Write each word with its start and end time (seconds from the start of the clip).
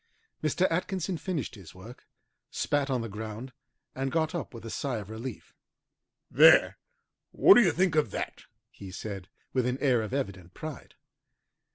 Mr. 0.41 0.65
Atkinson 0.71 1.15
finished 1.19 1.53
his 1.53 1.75
work, 1.75 2.07
spat 2.49 2.89
on 2.89 3.01
the 3.01 3.07
ground, 3.07 3.53
and 3.93 4.11
got 4.11 4.33
up 4.33 4.51
with 4.51 4.65
a 4.65 4.71
sigh 4.71 4.97
of 4.97 5.11
relief. 5.11 5.53
"There! 6.31 6.79
what 7.29 7.53
do 7.53 7.61
you 7.61 7.71
think 7.71 7.93
of 7.93 8.09
that?" 8.09 8.45
he 8.71 8.89
said, 8.89 9.27
with 9.53 9.67
an 9.67 9.77
air 9.77 10.01
of 10.01 10.11
evident 10.11 10.55
pride. 10.55 10.95